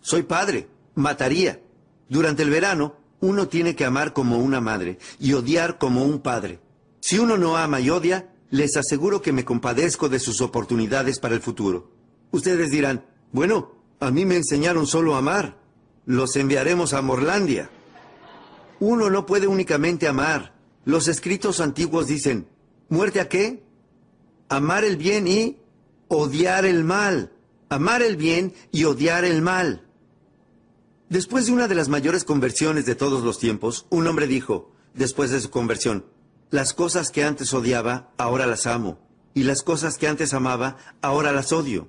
[0.00, 1.60] Soy padre, mataría.
[2.08, 6.60] Durante el verano, uno tiene que amar como una madre y odiar como un padre.
[7.00, 11.34] Si uno no ama y odia, les aseguro que me compadezco de sus oportunidades para
[11.34, 11.90] el futuro.
[12.30, 15.58] Ustedes dirán, bueno, a mí me enseñaron solo a amar.
[16.06, 17.70] Los enviaremos a Morlandia.
[18.80, 20.54] Uno no puede únicamente amar.
[20.84, 22.48] Los escritos antiguos dicen,
[22.88, 23.62] ¿muerte a qué?
[24.48, 25.58] Amar el bien y
[26.08, 27.32] odiar el mal.
[27.68, 29.87] Amar el bien y odiar el mal.
[31.08, 35.30] Después de una de las mayores conversiones de todos los tiempos, un hombre dijo, después
[35.30, 36.04] de su conversión,
[36.50, 38.98] las cosas que antes odiaba, ahora las amo,
[39.32, 41.88] y las cosas que antes amaba, ahora las odio.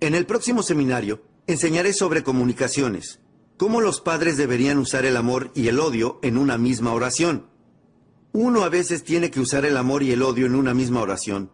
[0.00, 3.20] En el próximo seminario, enseñaré sobre comunicaciones,
[3.56, 7.46] cómo los padres deberían usar el amor y el odio en una misma oración.
[8.32, 11.50] Uno a veces tiene que usar el amor y el odio en una misma oración.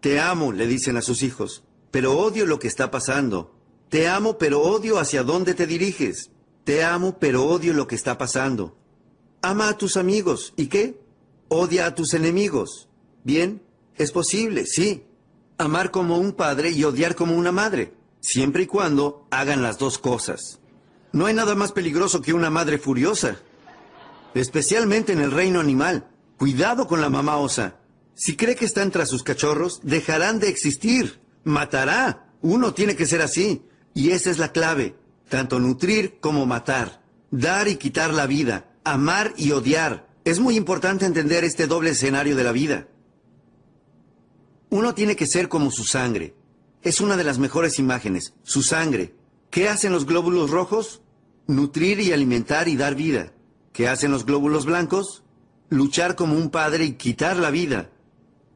[0.00, 3.55] Te amo, le dicen a sus hijos, pero odio lo que está pasando.
[3.96, 6.30] Te amo, pero odio hacia dónde te diriges.
[6.64, 8.76] Te amo, pero odio lo que está pasando.
[9.40, 10.52] Ama a tus amigos.
[10.54, 11.00] ¿Y qué?
[11.48, 12.90] Odia a tus enemigos.
[13.24, 13.62] Bien,
[13.96, 15.04] es posible, sí.
[15.56, 19.96] Amar como un padre y odiar como una madre, siempre y cuando hagan las dos
[19.96, 20.60] cosas.
[21.12, 23.38] No hay nada más peligroso que una madre furiosa,
[24.34, 26.06] especialmente en el reino animal.
[26.36, 27.78] Cuidado con la mamá osa.
[28.14, 31.18] Si cree que están tras sus cachorros, dejarán de existir.
[31.44, 32.28] Matará.
[32.42, 33.62] Uno tiene que ser así.
[33.96, 34.94] Y esa es la clave.
[35.30, 37.02] Tanto nutrir como matar.
[37.30, 38.70] Dar y quitar la vida.
[38.84, 40.06] Amar y odiar.
[40.22, 42.88] Es muy importante entender este doble escenario de la vida.
[44.68, 46.34] Uno tiene que ser como su sangre.
[46.82, 48.34] Es una de las mejores imágenes.
[48.42, 49.14] Su sangre.
[49.48, 51.00] ¿Qué hacen los glóbulos rojos?
[51.46, 53.32] Nutrir y alimentar y dar vida.
[53.72, 55.22] ¿Qué hacen los glóbulos blancos?
[55.70, 57.88] Luchar como un padre y quitar la vida.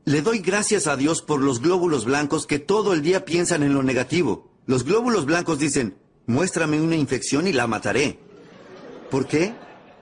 [0.05, 3.72] Le doy gracias a Dios por los glóbulos blancos que todo el día piensan en
[3.72, 4.49] lo negativo.
[4.66, 5.96] Los glóbulos blancos dicen,
[6.27, 8.18] muéstrame una infección y la mataré.
[9.11, 9.55] ¿Por qué?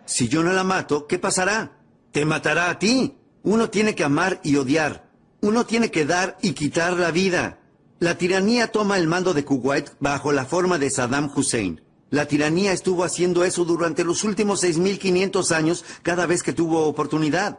[0.04, 1.78] Si yo no la mato, ¿qué pasará?
[2.12, 3.16] Te matará a ti.
[3.42, 5.10] Uno tiene que amar y odiar.
[5.40, 7.60] Uno tiene que dar y quitar la vida.
[8.00, 11.80] La tiranía toma el mando de Kuwait bajo la forma de Saddam Hussein.
[12.10, 17.58] La tiranía estuvo haciendo eso durante los últimos 6.500 años cada vez que tuvo oportunidad.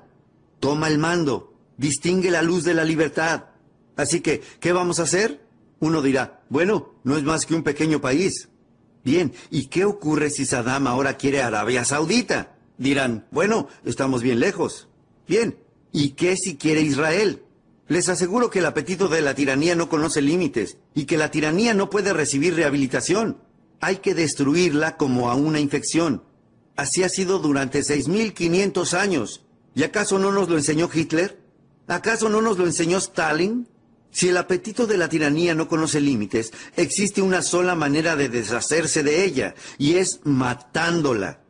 [0.60, 3.46] Toma el mando, distingue la luz de la libertad.
[3.96, 5.49] Así que, ¿qué vamos a hacer?
[5.80, 8.50] Uno dirá, bueno, no es más que un pequeño país.
[9.04, 12.56] Bien, ¿y qué ocurre si Saddam ahora quiere Arabia Saudita?
[12.78, 14.88] Dirán, bueno, estamos bien lejos.
[15.28, 15.58] Bien,
[15.92, 17.44] ¿y qué si quiere Israel?
[17.88, 21.74] Les aseguro que el apetito de la tiranía no conoce límites y que la tiranía
[21.74, 23.38] no puede recibir rehabilitación
[23.82, 26.24] hay que destruirla como a una infección.
[26.76, 29.46] Así ha sido durante 6.500 años.
[29.76, 31.40] ¿Y acaso no nos lo enseñó Hitler?
[31.88, 33.68] ¿Acaso no nos lo enseñó Stalin?
[34.12, 39.04] Si el apetito de la tiranía no conoce límites, existe una sola manera de deshacerse
[39.04, 41.42] de ella, y es matándola.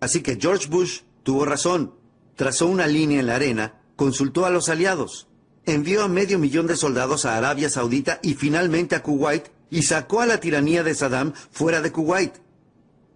[0.00, 1.94] Así que George Bush tuvo razón.
[2.36, 5.28] Trazó una línea en la arena, consultó a los aliados,
[5.66, 10.20] envió a medio millón de soldados a Arabia Saudita y finalmente a Kuwait y sacó
[10.20, 12.34] a la tiranía de Saddam fuera de Kuwait.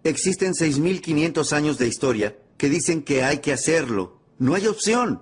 [0.03, 4.19] Existen 6.500 años de historia que dicen que hay que hacerlo.
[4.37, 5.21] No hay opción.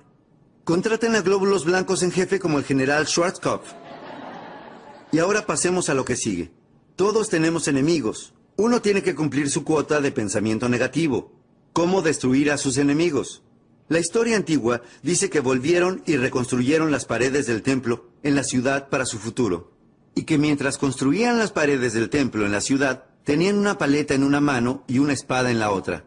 [0.67, 3.71] Contraten a glóbulos blancos en jefe como el general Schwarzkopf.
[5.13, 6.51] Y ahora pasemos a lo que sigue.
[6.97, 8.33] Todos tenemos enemigos.
[8.57, 11.31] Uno tiene que cumplir su cuota de pensamiento negativo.
[11.71, 13.43] ¿Cómo destruir a sus enemigos?
[13.87, 18.89] La historia antigua dice que volvieron y reconstruyeron las paredes del templo en la ciudad
[18.89, 19.71] para su futuro.
[20.15, 24.23] Y que mientras construían las paredes del templo en la ciudad, tenían una paleta en
[24.25, 26.03] una mano y una espada en la otra.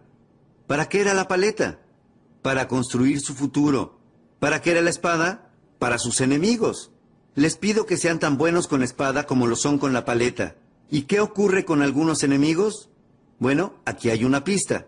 [0.67, 1.81] ¿Para qué era la paleta?
[2.43, 4.00] Para construir su futuro.
[4.41, 5.53] ¿Para qué era la espada?
[5.79, 6.91] Para sus enemigos.
[7.35, 10.57] Les pido que sean tan buenos con espada como lo son con la paleta.
[10.91, 12.89] ¿Y qué ocurre con algunos enemigos?
[13.39, 14.87] Bueno, aquí hay una pista.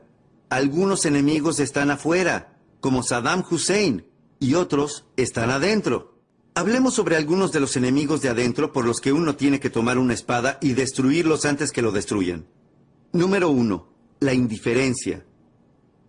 [0.48, 4.06] Algunos enemigos están afuera, como Saddam Hussein,
[4.40, 6.18] y otros están adentro.
[6.54, 9.98] Hablemos sobre algunos de los enemigos de adentro por los que uno tiene que tomar
[9.98, 12.46] una espada y destruirlos antes que lo destruyan.
[13.12, 15.24] Número uno, la indiferencia.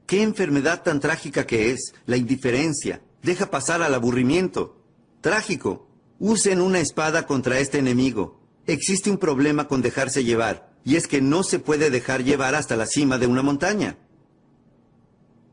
[0.06, 3.02] Qué enfermedad tan trágica que es, la indiferencia.
[3.24, 4.78] Deja pasar al aburrimiento.
[5.22, 5.88] Trágico.
[6.20, 8.42] Usen una espada contra este enemigo.
[8.68, 12.76] Existe un problema con dejarse llevar, y es que no se puede dejar llevar hasta
[12.76, 13.98] la cima de una montaña.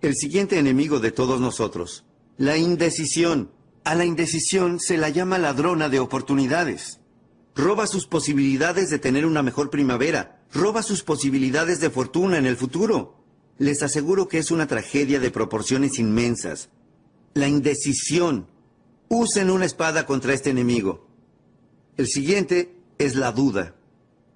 [0.01, 2.05] El siguiente enemigo de todos nosotros,
[2.37, 3.53] la indecisión.
[3.83, 7.01] A la indecisión se la llama ladrona de oportunidades.
[7.55, 12.57] Roba sus posibilidades de tener una mejor primavera, roba sus posibilidades de fortuna en el
[12.57, 13.17] futuro.
[13.59, 16.71] Les aseguro que es una tragedia de proporciones inmensas.
[17.33, 18.49] La indecisión.
[19.09, 21.07] Usen una espada contra este enemigo.
[21.97, 23.77] El siguiente es la duda.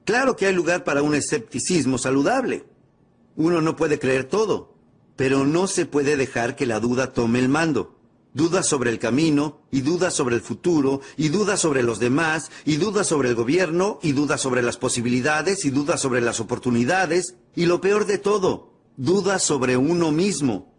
[0.05, 2.65] Claro que hay lugar para un escepticismo saludable.
[3.35, 4.77] Uno no puede creer todo,
[5.17, 7.99] pero no se puede dejar que la duda tome el mando.
[8.33, 12.77] Dudas sobre el camino, y dudas sobre el futuro, y dudas sobre los demás, y
[12.77, 17.67] dudas sobre el gobierno, y dudas sobre las posibilidades, y dudas sobre las oportunidades, y
[17.67, 20.74] lo peor de todo, dudas sobre uno mismo.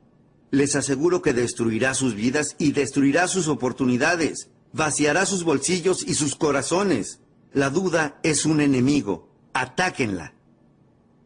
[0.52, 6.36] Les aseguro que destruirá sus vidas y destruirá sus oportunidades, vaciará sus bolsillos y sus
[6.36, 7.20] corazones.
[7.54, 9.30] La duda es un enemigo.
[9.54, 10.34] Atáquenla.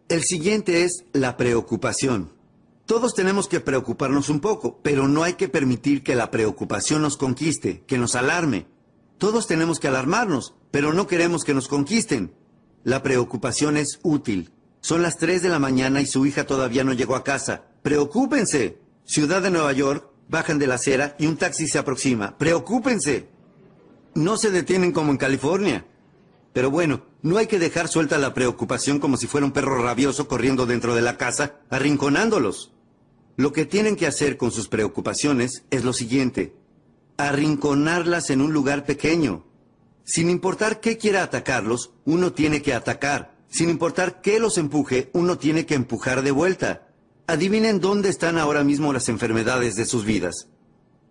[0.07, 2.31] El siguiente es la preocupación.
[2.85, 7.17] Todos tenemos que preocuparnos un poco, pero no hay que permitir que la preocupación nos
[7.17, 8.65] conquiste, que nos alarme.
[9.19, 12.33] Todos tenemos que alarmarnos, pero no queremos que nos conquisten.
[12.83, 14.51] La preocupación es útil.
[14.81, 17.65] Son las 3 de la mañana y su hija todavía no llegó a casa.
[17.83, 18.79] Preocúpense.
[19.09, 22.37] Ciudad de Nueva York, bajan de la acera y un taxi se aproxima.
[22.37, 23.27] Preocúpense.
[24.13, 25.87] No se detienen como en California.
[26.53, 30.27] Pero bueno, no hay que dejar suelta la preocupación como si fuera un perro rabioso
[30.27, 32.71] corriendo dentro de la casa, arrinconándolos.
[33.35, 36.53] Lo que tienen que hacer con sus preocupaciones es lo siguiente,
[37.17, 39.43] arrinconarlas en un lugar pequeño.
[40.03, 43.39] Sin importar qué quiera atacarlos, uno tiene que atacar.
[43.47, 46.88] Sin importar qué los empuje, uno tiene que empujar de vuelta.
[47.29, 50.47] Adivinen dónde están ahora mismo las enfermedades de sus vidas.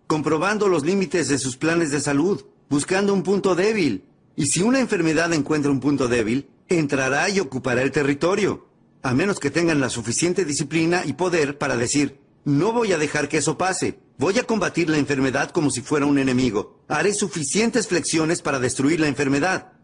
[0.09, 4.03] Comprobando los límites de sus planes de salud, buscando un punto débil.
[4.35, 8.67] Y si una enfermedad encuentra un punto débil, entrará y ocupará el territorio
[9.01, 13.29] a menos que tengan la suficiente disciplina y poder para decir, no voy a dejar
[13.29, 17.87] que eso pase, voy a combatir la enfermedad como si fuera un enemigo, haré suficientes
[17.87, 19.75] flexiones para destruir la enfermedad.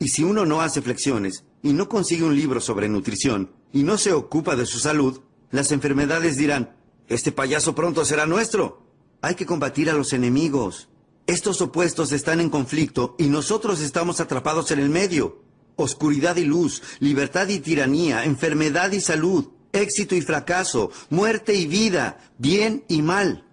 [0.00, 3.96] Y si uno no hace flexiones y no consigue un libro sobre nutrición y no
[3.96, 6.76] se ocupa de su salud, las enfermedades dirán,
[7.08, 8.86] este payaso pronto será nuestro.
[9.22, 10.88] Hay que combatir a los enemigos.
[11.26, 16.82] Estos opuestos están en conflicto y nosotros estamos atrapados en el medio oscuridad y luz,
[16.98, 23.46] libertad y tiranía, enfermedad y salud, éxito y fracaso, muerte y vida, bien y mal.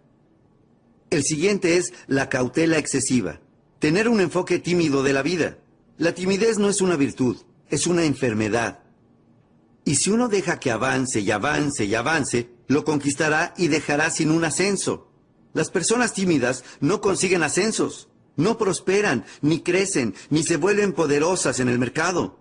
[1.12, 3.42] El siguiente es la cautela excesiva,
[3.78, 5.60] tener un enfoque tímido de la vida.
[5.98, 7.38] La timidez no es una virtud,
[7.70, 8.80] es una enfermedad.
[9.86, 14.32] Y si uno deja que avance y avance y avance, lo conquistará y dejará sin
[14.32, 15.12] un ascenso.
[15.54, 18.10] Las personas tímidas no consiguen ascensos.
[18.36, 22.40] No prosperan, ni crecen, ni se vuelven poderosas en el mercado.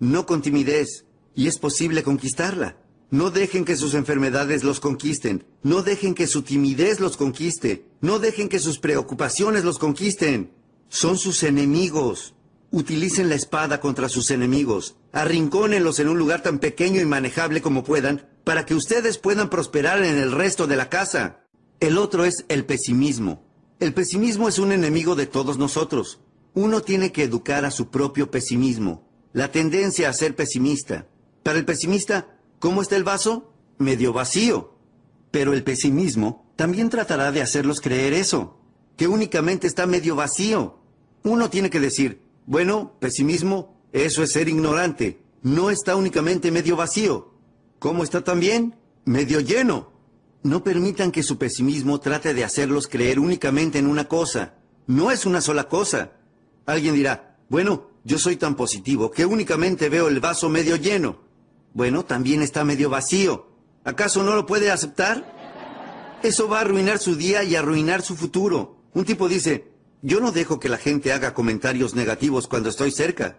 [0.00, 1.04] No con timidez,
[1.34, 2.78] y es posible conquistarla.
[3.10, 5.46] No dejen que sus enfermedades los conquisten.
[5.62, 7.86] No dejen que su timidez los conquiste.
[8.00, 10.50] No dejen que sus preocupaciones los conquisten.
[10.88, 12.34] Son sus enemigos.
[12.72, 14.96] Utilicen la espada contra sus enemigos.
[15.16, 20.04] Arrincónenlos en un lugar tan pequeño y manejable como puedan para que ustedes puedan prosperar
[20.04, 21.40] en el resto de la casa.
[21.80, 23.42] El otro es el pesimismo.
[23.80, 26.20] El pesimismo es un enemigo de todos nosotros.
[26.52, 31.06] Uno tiene que educar a su propio pesimismo, la tendencia a ser pesimista.
[31.42, 33.54] Para el pesimista, ¿cómo está el vaso?
[33.78, 34.74] Medio vacío.
[35.30, 38.60] Pero el pesimismo también tratará de hacerlos creer eso,
[38.98, 40.78] que únicamente está medio vacío.
[41.24, 45.22] Uno tiene que decir, bueno, pesimismo, Eso es ser ignorante.
[45.40, 47.32] No está únicamente medio vacío.
[47.78, 48.76] ¿Cómo está también?
[49.06, 49.90] Medio lleno.
[50.42, 54.56] No permitan que su pesimismo trate de hacerlos creer únicamente en una cosa.
[54.86, 56.12] No es una sola cosa.
[56.66, 61.22] Alguien dirá, bueno, yo soy tan positivo que únicamente veo el vaso medio lleno.
[61.72, 63.46] Bueno, también está medio vacío.
[63.82, 66.18] ¿Acaso no lo puede aceptar?
[66.22, 68.76] Eso va a arruinar su día y arruinar su futuro.
[68.92, 69.72] Un tipo dice,
[70.02, 73.38] yo no dejo que la gente haga comentarios negativos cuando estoy cerca.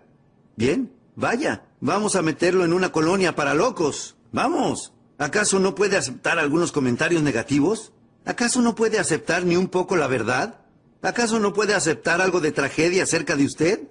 [0.58, 4.16] Bien, vaya, vamos a meterlo en una colonia para locos.
[4.32, 4.91] Vamos.
[5.20, 7.93] ¿Acaso no puede aceptar algunos comentarios negativos?
[8.26, 10.62] ¿Acaso no puede aceptar ni un poco la verdad?
[11.03, 13.88] ¿Acaso no puede aceptar algo de tragedia acerca de usted?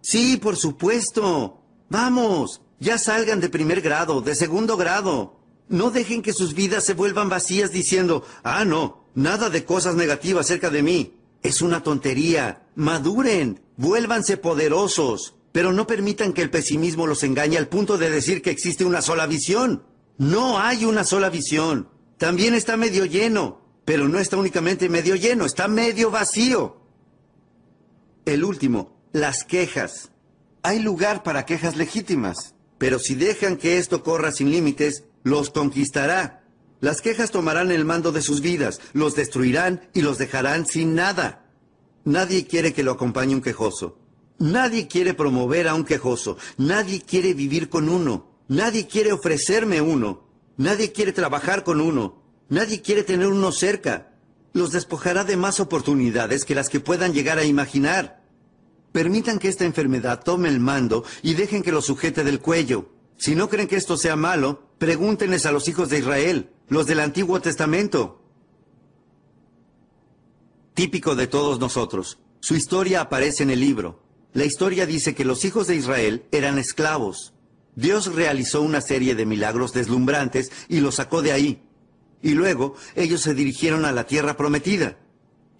[0.00, 1.62] Sí, por supuesto.
[1.88, 5.36] Vamos, ya salgan de primer grado, de segundo grado.
[5.68, 10.46] No dejen que sus vidas se vuelvan vacías diciendo, ah, no, nada de cosas negativas
[10.46, 11.14] acerca de mí.
[11.44, 12.66] Es una tontería.
[12.74, 18.42] Maduren, vuélvanse poderosos, pero no permitan que el pesimismo los engañe al punto de decir
[18.42, 19.84] que existe una sola visión.
[20.18, 21.88] No hay una sola visión.
[22.18, 26.82] También está medio lleno, pero no está únicamente medio lleno, está medio vacío.
[28.24, 30.10] El último, las quejas.
[30.62, 36.44] Hay lugar para quejas legítimas, pero si dejan que esto corra sin límites, los conquistará.
[36.80, 41.46] Las quejas tomarán el mando de sus vidas, los destruirán y los dejarán sin nada.
[42.04, 43.98] Nadie quiere que lo acompañe un quejoso.
[44.38, 46.36] Nadie quiere promover a un quejoso.
[46.58, 48.28] Nadie quiere vivir con uno.
[48.48, 50.24] Nadie quiere ofrecerme uno.
[50.56, 52.22] Nadie quiere trabajar con uno.
[52.48, 54.12] Nadie quiere tener uno cerca.
[54.52, 58.22] Los despojará de más oportunidades que las que puedan llegar a imaginar.
[58.92, 62.90] Permitan que esta enfermedad tome el mando y dejen que lo sujete del cuello.
[63.16, 67.00] Si no creen que esto sea malo, pregúntenles a los hijos de Israel, los del
[67.00, 68.22] Antiguo Testamento.
[70.74, 72.18] Típico de todos nosotros.
[72.40, 74.07] Su historia aparece en el libro.
[74.34, 77.32] La historia dice que los hijos de Israel eran esclavos.
[77.74, 81.62] Dios realizó una serie de milagros deslumbrantes y los sacó de ahí.
[82.22, 84.98] Y luego ellos se dirigieron a la tierra prometida.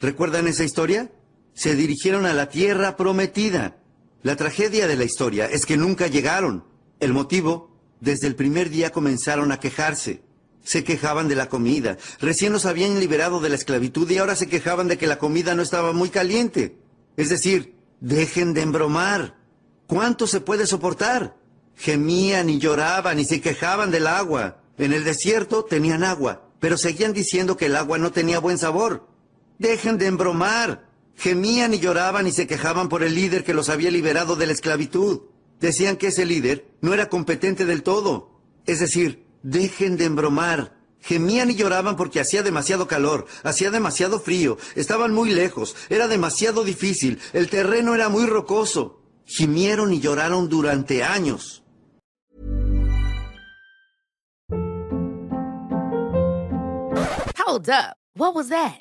[0.00, 1.10] ¿Recuerdan esa historia?
[1.54, 3.78] Se dirigieron a la tierra prometida.
[4.22, 6.64] La tragedia de la historia es que nunca llegaron.
[7.00, 10.22] El motivo, desde el primer día comenzaron a quejarse.
[10.62, 11.96] Se quejaban de la comida.
[12.20, 15.54] Recién los habían liberado de la esclavitud y ahora se quejaban de que la comida
[15.54, 16.76] no estaba muy caliente.
[17.16, 19.36] Es decir, dejen de embromar.
[19.86, 21.36] ¿Cuánto se puede soportar?
[21.76, 24.62] Gemían y lloraban y se quejaban del agua.
[24.76, 29.08] En el desierto tenían agua, pero seguían diciendo que el agua no tenía buen sabor.
[29.58, 30.88] Dejen de embromar.
[31.16, 34.52] Gemían y lloraban y se quejaban por el líder que los había liberado de la
[34.52, 35.22] esclavitud.
[35.58, 38.40] Decían que ese líder no era competente del todo.
[38.66, 40.77] Es decir, dejen de embromar.
[41.00, 46.64] Gemían y lloraban porque hacía demasiado calor, hacía demasiado frío, estaban muy lejos, era demasiado
[46.64, 49.00] difícil, el terreno era muy rocoso.
[49.24, 51.62] Gimieron y lloraron durante años.
[57.36, 57.96] Hold up.
[58.14, 58.80] What was that?